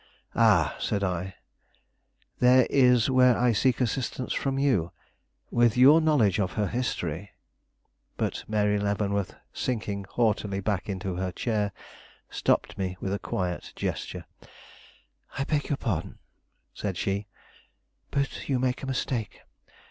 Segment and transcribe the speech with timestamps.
[0.33, 1.35] "Ah," said I,
[2.39, 4.91] "there is where I seek assistance from you.
[5.51, 7.29] With your knowledge of her history"
[8.17, 11.71] But Mary Leavenworth, sinking haughtily back into her chair,
[12.31, 14.25] stopped me with a quiet gesture.
[15.37, 16.17] "I beg your pardon,"
[16.73, 17.27] said she;
[18.09, 19.41] "but you make a mistake.